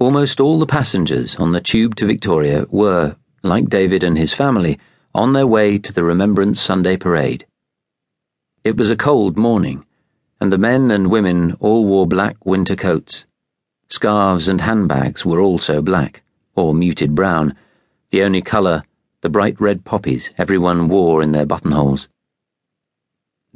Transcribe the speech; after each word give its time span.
Almost 0.00 0.38
all 0.38 0.60
the 0.60 0.66
passengers 0.66 1.34
on 1.36 1.50
the 1.50 1.60
tube 1.60 1.96
to 1.96 2.06
Victoria 2.06 2.66
were, 2.70 3.16
like 3.42 3.68
David 3.68 4.04
and 4.04 4.16
his 4.16 4.32
family, 4.32 4.78
on 5.12 5.32
their 5.32 5.46
way 5.46 5.76
to 5.76 5.92
the 5.92 6.04
Remembrance 6.04 6.60
Sunday 6.60 6.96
Parade. 6.96 7.44
It 8.62 8.76
was 8.76 8.90
a 8.90 8.96
cold 8.96 9.36
morning, 9.36 9.84
and 10.40 10.52
the 10.52 10.58
men 10.58 10.92
and 10.92 11.10
women 11.10 11.56
all 11.58 11.84
wore 11.84 12.06
black 12.06 12.46
winter 12.46 12.76
coats. 12.76 13.24
Scarves 13.88 14.46
and 14.46 14.60
handbags 14.60 15.26
were 15.26 15.40
also 15.40 15.82
black, 15.82 16.22
or 16.54 16.74
muted 16.74 17.16
brown, 17.16 17.56
the 18.10 18.22
only 18.22 18.40
colour 18.40 18.84
the 19.20 19.28
bright 19.28 19.60
red 19.60 19.84
poppies 19.84 20.30
everyone 20.38 20.86
wore 20.86 21.22
in 21.22 21.32
their 21.32 21.44
buttonholes. 21.44 22.08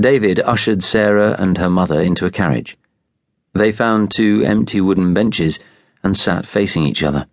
David 0.01 0.41
ushered 0.41 0.83
Sarah 0.83 1.37
and 1.39 1.57
her 1.59 1.71
mother 1.71 2.01
into 2.01 2.27
a 2.27 2.33
carriage. 2.33 2.77
They 3.53 3.71
found 3.71 4.11
two 4.11 4.43
empty 4.45 4.81
wooden 4.81 5.15
benches 5.15 5.61
and 6.03 6.16
sat 6.16 6.46
facing 6.46 6.84
each 6.84 7.03
other. 7.03 7.27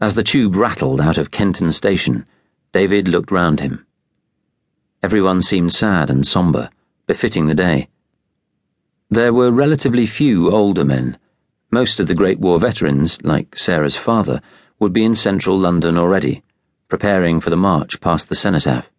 As 0.00 0.14
the 0.14 0.22
tube 0.22 0.54
rattled 0.54 1.00
out 1.00 1.18
of 1.18 1.30
Kenton 1.30 1.72
Station, 1.72 2.26
David 2.72 3.08
looked 3.08 3.30
round 3.30 3.60
him. 3.60 3.86
Everyone 5.02 5.42
seemed 5.42 5.72
sad 5.72 6.10
and 6.10 6.26
sombre, 6.26 6.70
befitting 7.06 7.46
the 7.46 7.54
day. 7.54 7.88
There 9.10 9.32
were 9.32 9.50
relatively 9.50 10.06
few 10.06 10.50
older 10.50 10.84
men. 10.84 11.18
Most 11.70 12.00
of 12.00 12.06
the 12.08 12.14
Great 12.14 12.40
War 12.40 12.58
veterans, 12.58 13.18
like 13.22 13.58
Sarah's 13.58 13.96
father, 13.96 14.40
would 14.78 14.92
be 14.92 15.04
in 15.04 15.14
central 15.14 15.58
London 15.58 15.96
already 15.96 16.42
preparing 16.88 17.38
for 17.38 17.50
the 17.50 17.56
march 17.56 18.00
past 18.00 18.28
the 18.28 18.34
cenotaph. 18.34 18.90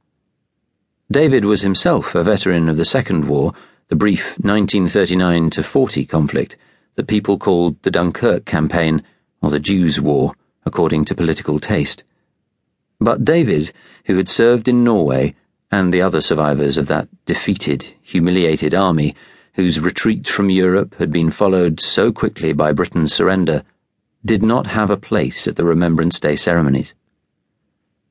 David 1.11 1.43
was 1.43 1.61
himself 1.61 2.13
a 2.13 2.23
veteran 2.23 2.69
of 2.69 2.77
the 2.77 2.85
Second 2.85 3.27
War, 3.27 3.51
the 3.87 3.95
brief 3.95 4.37
1939 4.39 5.49
40 5.49 6.05
conflict 6.05 6.55
that 6.99 7.07
people 7.07 7.37
called 7.37 7.81
the 7.83 7.91
Dunkirk 7.91 8.43
Campaign 8.43 9.01
or 9.41 9.49
the 9.49 9.57
Jews' 9.57 10.01
War, 10.01 10.35
according 10.65 11.05
to 11.05 11.15
political 11.15 11.57
taste. 11.57 12.03
But 12.99 13.23
David, 13.23 13.71
who 14.03 14.17
had 14.17 14.27
served 14.27 14.67
in 14.67 14.83
Norway, 14.83 15.33
and 15.71 15.93
the 15.93 16.01
other 16.01 16.19
survivors 16.19 16.77
of 16.77 16.87
that 16.87 17.07
defeated, 17.25 17.95
humiliated 18.01 18.73
army, 18.73 19.15
whose 19.53 19.79
retreat 19.79 20.27
from 20.27 20.49
Europe 20.49 20.93
had 20.95 21.09
been 21.09 21.31
followed 21.31 21.79
so 21.79 22.11
quickly 22.11 22.51
by 22.51 22.73
Britain's 22.73 23.13
surrender, 23.13 23.63
did 24.25 24.43
not 24.43 24.67
have 24.67 24.89
a 24.89 24.97
place 24.97 25.47
at 25.47 25.55
the 25.55 25.63
Remembrance 25.63 26.19
Day 26.19 26.35
ceremonies. 26.35 26.93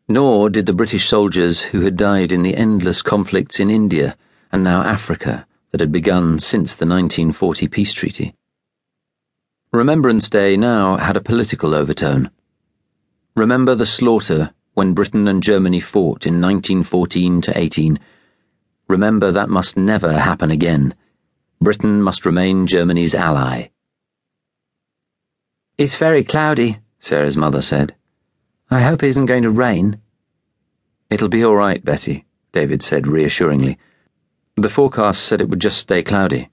Nor 0.08 0.48
did 0.48 0.64
the 0.64 0.73
British 0.73 1.06
soldiers 1.06 1.61
who 1.61 1.83
had 1.83 1.98
died 1.98 2.33
in 2.33 2.41
the 2.41 2.56
endless 2.56 3.02
conflicts 3.02 3.61
in 3.61 3.69
India 3.69 4.17
and 4.50 4.64
now 4.64 4.80
Africa 4.80 5.47
that 5.73 5.80
had 5.80 5.92
begun 5.92 6.39
since 6.39 6.75
the 6.75 6.86
1940 6.86 7.69
peace 7.69 7.92
treaty. 7.92 8.34
Remembrance 9.72 10.30
Day 10.30 10.56
now 10.56 10.97
had 10.97 11.14
a 11.19 11.20
political 11.20 11.74
overtone. 11.74 12.30
Remember 13.36 13.74
the 13.74 13.84
slaughter 13.84 14.55
when 14.72 14.94
Britain 14.94 15.28
and 15.28 15.42
Germany 15.42 15.78
fought 15.78 16.27
in 16.27 16.41
1914 16.41 17.42
to 17.42 17.58
18. 17.58 17.98
Remember 18.89 19.30
that 19.30 19.50
must 19.50 19.77
never 19.77 20.14
happen 20.14 20.50
again. 20.50 20.94
Britain 21.61 22.00
must 22.00 22.24
remain 22.24 22.66
Germany's 22.66 23.14
ally. 23.14 23.66
It's 25.77 25.96
very 25.96 26.24
cloudy, 26.24 26.78
Sarah's 26.98 27.36
mother 27.36 27.61
said. 27.61 27.94
I 28.70 28.80
hope 28.80 29.02
it 29.02 29.08
isn't 29.08 29.27
going 29.27 29.42
to 29.42 29.50
rain. 29.50 30.00
It'll 31.11 31.28
be 31.28 31.44
all 31.44 31.56
right, 31.56 31.84
Betty, 31.84 32.24
David 32.52 32.83
said 32.83 33.06
reassuringly. 33.06 33.77
The 34.56 34.70
forecast 34.70 35.24
said 35.24 35.42
it 35.42 35.50
would 35.50 35.61
just 35.61 35.78
stay 35.78 36.02
cloudy. 36.02 36.48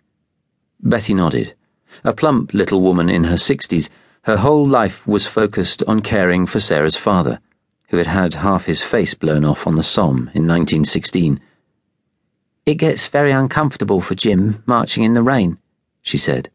Betty 0.82 1.14
nodded. 1.14 1.56
A 2.04 2.14
plump 2.14 2.54
little 2.54 2.82
woman 2.82 3.10
in 3.10 3.26
her 3.26 3.38
sixties, 3.38 3.90
her 4.24 4.38
whole 4.38 4.66
life 4.66 5.06
was 5.08 5.28
focused 5.28 5.84
on 5.88 6.02
caring 6.02 6.46
for 6.46 6.60
Sarah's 6.60 6.96
father, 6.96 7.40
who 7.90 7.98
had 7.98 8.08
had 8.08 8.34
half 8.36 8.66
his 8.66 8.82
face 8.82 9.14
blown 9.14 9.46
off 9.46 9.68
on 9.68 9.76
the 9.76 9.84
Somme 9.84 10.30
in 10.34 10.48
1916. 10.48 11.40
It 12.66 12.76
gets 12.76 13.08
very 13.08 13.32
uncomfortable 13.32 14.02
for 14.02 14.16
Jim 14.16 14.64
marching 14.66 15.04
in 15.04 15.14
the 15.14 15.22
rain, 15.22 15.60
she 16.02 16.18
said. 16.18 16.50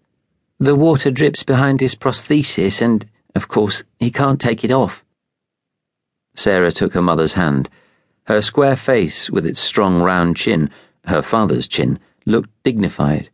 The 0.59 0.75
water 0.75 1.11
drips 1.11 1.43
behind 1.43 1.81
his 1.81 1.95
prosthesis, 1.95 2.83
and, 2.83 3.07
of 3.35 3.49
course, 3.49 3.85
he 3.99 4.11
can't 4.11 4.41
take 4.41 4.65
it 4.65 4.71
off. 4.73 5.05
Sarah 6.35 6.73
took 6.73 6.93
her 6.95 7.03
mother's 7.03 7.35
hand. 7.35 7.71
Her 8.25 8.43
square 8.43 8.77
face, 8.77 9.31
with 9.31 9.47
its 9.47 9.61
strong 9.61 10.03
round 10.03 10.37
chin, 10.37 10.71
her 11.07 11.23
father's 11.23 11.69
chin, 11.69 11.99
looked 12.27 12.51
dignified. 12.63 13.31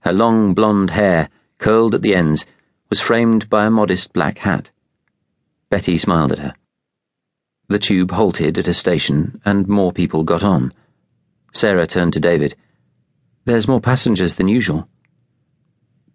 Her 0.00 0.12
long 0.12 0.54
blonde 0.54 0.90
hair, 0.90 1.28
curled 1.64 1.94
at 1.94 2.02
the 2.02 2.14
ends, 2.14 2.44
was 2.90 3.00
framed 3.00 3.48
by 3.48 3.64
a 3.64 3.70
modest 3.70 4.12
black 4.12 4.36
hat. 4.36 4.68
Betty 5.70 5.96
smiled 5.96 6.30
at 6.30 6.38
her. 6.38 6.54
The 7.68 7.78
tube 7.78 8.10
halted 8.10 8.58
at 8.58 8.68
a 8.68 8.74
station, 8.74 9.40
and 9.46 9.66
more 9.66 9.90
people 9.90 10.24
got 10.24 10.42
on. 10.44 10.74
Sarah 11.54 11.86
turned 11.86 12.12
to 12.12 12.20
David. 12.20 12.54
There's 13.46 13.66
more 13.66 13.80
passengers 13.80 14.34
than 14.34 14.46
usual. 14.46 14.90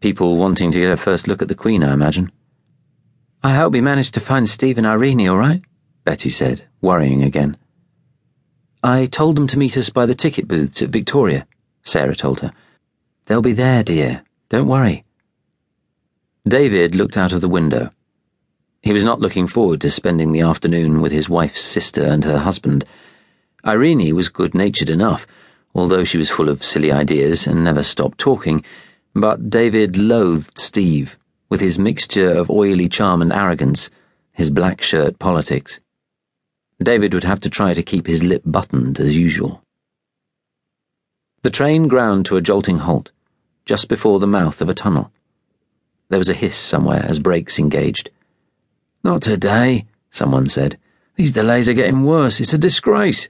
People 0.02 0.38
wanting 0.38 0.72
to 0.72 0.80
get 0.80 0.92
a 0.92 0.98
first 0.98 1.28
look 1.28 1.42
at 1.42 1.48
the 1.48 1.56
Queen, 1.56 1.84
I 1.84 1.94
imagine. 1.94 2.32
I 3.42 3.56
hope 3.56 3.74
we 3.74 3.82
managed 3.82 4.14
to 4.14 4.20
find 4.20 4.48
Steve 4.48 4.78
and 4.78 4.86
Irene 4.86 5.28
all 5.28 5.38
right. 5.38 5.64
Betty 6.04 6.30
said, 6.30 6.68
worrying 6.80 7.24
again. 7.24 7.58
I 8.84 9.08
told 9.08 9.36
them 9.36 9.48
to 9.48 9.58
meet 9.58 9.78
us 9.78 9.90
by 9.90 10.06
the 10.06 10.14
ticket 10.14 10.48
booths 10.48 10.84
at 10.84 10.90
Victoria, 10.90 11.48
Sarah 11.82 12.16
told 12.16 12.42
her. 12.42 12.54
They'll 13.26 13.42
be 13.42 13.54
there, 13.54 13.82
dear. 13.82 14.22
Don't 14.50 14.68
worry. 14.68 15.06
David 16.50 16.96
looked 16.96 17.16
out 17.16 17.32
of 17.32 17.42
the 17.42 17.48
window. 17.48 17.92
He 18.82 18.92
was 18.92 19.06
not 19.06 19.20
looking 19.20 19.46
forward 19.46 19.82
to 19.82 19.92
spending 19.92 20.32
the 20.32 20.42
afternoon 20.42 21.00
with 21.00 21.12
his 21.12 21.30
wife's 21.30 21.62
sister 21.62 22.04
and 22.04 22.24
her 22.24 22.40
husband. 22.40 22.86
Irene 23.64 24.16
was 24.16 24.30
good 24.30 24.56
natured 24.56 24.90
enough, 24.90 25.28
although 25.76 26.04
she 26.04 26.18
was 26.18 26.32
full 26.32 26.50
of 26.50 26.64
silly 26.66 26.92
ideas 26.92 27.46
and 27.46 27.64
never 27.64 27.84
stopped 27.84 28.18
talking, 28.18 28.66
but 29.14 29.52
David 29.52 29.96
loathed 29.96 30.58
Steve, 30.58 31.20
with 31.50 31.62
his 31.62 31.78
mixture 31.78 32.32
of 32.32 32.50
oily 32.50 32.90
charm 32.90 33.22
and 33.22 33.32
arrogance, 33.32 33.92
his 34.32 34.50
black 34.50 34.82
shirt 34.82 35.20
politics. 35.20 35.80
David 36.82 37.14
would 37.14 37.26
have 37.26 37.42
to 37.42 37.50
try 37.52 37.76
to 37.76 37.84
keep 37.84 38.08
his 38.08 38.24
lip 38.24 38.42
buttoned 38.44 39.00
as 39.00 39.16
usual. 39.16 39.62
The 41.44 41.52
train 41.52 41.88
ground 41.88 42.26
to 42.26 42.38
a 42.38 42.42
jolting 42.42 42.80
halt, 42.80 43.12
just 43.68 43.88
before 43.88 44.20
the 44.20 44.26
mouth 44.26 44.62
of 44.64 44.70
a 44.70 44.74
tunnel. 44.74 45.12
There 46.10 46.20
was 46.20 46.30
a 46.30 46.34
hiss 46.34 46.56
somewhere 46.56 47.06
as 47.08 47.20
brakes 47.20 47.60
engaged. 47.60 48.10
Not 49.04 49.22
today, 49.22 49.86
someone 50.12 50.50
said. 50.50 50.78
These 51.16 51.34
delays 51.34 51.70
are 51.70 51.74
getting 51.74 52.04
worse. 52.04 52.40
It's 52.40 52.54
a 52.54 52.58
disgrace. 52.58 53.30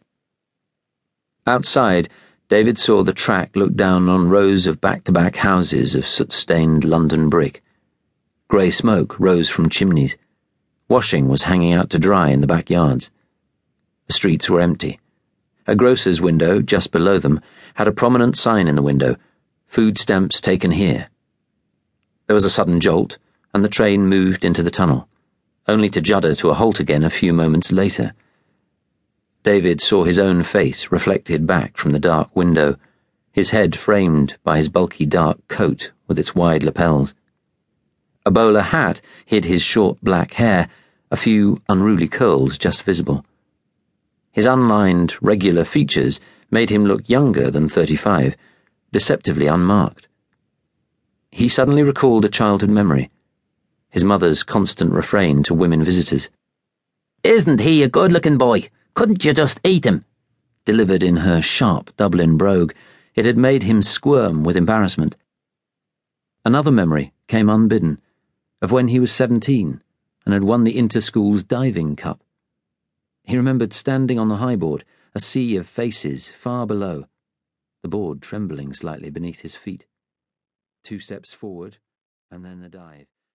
Outside, 1.45 2.09
David 2.47 2.77
saw 2.77 3.03
the 3.03 3.13
track 3.13 3.55
look 3.55 3.75
down 3.75 4.09
on 4.09 4.29
rows 4.29 4.65
of 4.65 4.81
back 4.81 5.03
to 5.03 5.11
back 5.11 5.37
houses 5.37 5.95
of 5.95 6.07
soot 6.07 6.31
stained 6.31 6.83
London 6.83 7.29
brick. 7.29 7.61
Grey 8.47 8.69
smoke 8.69 9.19
rose 9.19 9.49
from 9.49 9.69
chimneys. 9.69 10.17
Washing 10.87 11.27
was 11.27 11.43
hanging 11.43 11.73
out 11.73 11.89
to 11.91 11.99
dry 11.99 12.29
in 12.29 12.41
the 12.41 12.47
backyards. 12.47 13.11
The 14.07 14.13
streets 14.13 14.49
were 14.49 14.61
empty. 14.61 14.99
A 15.67 15.75
grocer's 15.75 16.21
window, 16.21 16.61
just 16.61 16.91
below 16.91 17.19
them, 17.19 17.41
had 17.75 17.87
a 17.87 17.91
prominent 17.91 18.37
sign 18.37 18.67
in 18.67 18.75
the 18.75 18.81
window 18.81 19.15
Food 19.69 19.99
stamps 19.99 20.41
taken 20.41 20.71
here. 20.71 21.09
There 22.29 22.35
was 22.35 22.45
a 22.45 22.49
sudden 22.51 22.79
jolt, 22.79 23.17
and 23.55 23.65
the 23.65 23.69
train 23.69 24.05
moved 24.05 24.45
into 24.45 24.61
the 24.61 24.69
tunnel, 24.69 25.09
only 25.67 25.89
to 25.89 25.99
judder 25.99 26.35
to 26.35 26.51
a 26.51 26.53
halt 26.53 26.79
again 26.79 27.03
a 27.03 27.09
few 27.09 27.33
moments 27.33 27.71
later. 27.71 28.13
David 29.41 29.81
saw 29.81 30.03
his 30.03 30.19
own 30.19 30.43
face 30.43 30.91
reflected 30.91 31.47
back 31.47 31.75
from 31.75 31.91
the 31.91 31.97
dark 31.97 32.29
window, 32.35 32.75
his 33.31 33.49
head 33.49 33.75
framed 33.75 34.37
by 34.43 34.57
his 34.57 34.69
bulky 34.69 35.07
dark 35.07 35.39
coat 35.47 35.89
with 36.07 36.19
its 36.19 36.35
wide 36.35 36.61
lapels. 36.61 37.15
A 38.27 38.29
bowler 38.29 38.61
hat 38.61 39.01
hid 39.25 39.45
his 39.45 39.63
short 39.63 39.97
black 40.03 40.33
hair, 40.33 40.69
a 41.09 41.17
few 41.17 41.59
unruly 41.67 42.07
curls 42.07 42.59
just 42.59 42.83
visible. 42.83 43.25
His 44.31 44.45
unlined, 44.45 45.15
regular 45.19 45.63
features 45.63 46.19
made 46.51 46.69
him 46.69 46.85
look 46.85 47.09
younger 47.09 47.49
than 47.49 47.67
35, 47.67 48.35
deceptively 48.91 49.47
unmarked. 49.47 50.08
He 51.31 51.47
suddenly 51.47 51.83
recalled 51.83 52.25
a 52.25 52.29
childhood 52.29 52.69
memory 52.69 53.09
his 53.89 54.03
mother's 54.03 54.43
constant 54.43 54.93
refrain 54.93 55.41
to 55.43 55.53
women 55.53 55.83
visitors. 55.83 56.29
Isn't 57.23 57.59
he 57.59 57.81
a 57.81 57.89
good 57.89 58.11
looking 58.11 58.37
boy? 58.37 58.69
Couldn't 58.93 59.25
you 59.25 59.33
just 59.33 59.59
eat 59.63 59.85
him? 59.85 60.05
Delivered 60.65 61.01
in 61.01 61.17
her 61.17 61.41
sharp 61.41 61.95
Dublin 61.97 62.37
brogue, 62.37 62.73
it 63.15 63.25
had 63.25 63.37
made 63.37 63.63
him 63.63 63.81
squirm 63.81 64.43
with 64.43 64.55
embarrassment. 64.55 65.15
Another 66.45 66.71
memory 66.71 67.13
came 67.27 67.49
unbidden 67.49 67.99
of 68.61 68.71
when 68.71 68.89
he 68.89 68.99
was 68.99 69.11
17 69.11 69.81
and 70.25 70.33
had 70.33 70.43
won 70.43 70.63
the 70.63 70.77
Inter-Schools 70.77 71.43
Diving 71.43 71.95
Cup. 71.95 72.23
He 73.23 73.37
remembered 73.37 73.73
standing 73.73 74.19
on 74.19 74.29
the 74.29 74.37
high 74.37 74.55
board, 74.55 74.85
a 75.15 75.19
sea 75.19 75.55
of 75.55 75.67
faces 75.67 76.29
far 76.29 76.67
below, 76.67 77.05
the 77.81 77.89
board 77.89 78.21
trembling 78.21 78.73
slightly 78.73 79.09
beneath 79.09 79.39
his 79.39 79.55
feet. 79.55 79.85
Two 80.83 80.99
steps 80.99 81.33
forward, 81.33 81.77
and 82.31 82.43
then 82.43 82.61
the 82.61 82.69
dive. 82.69 83.07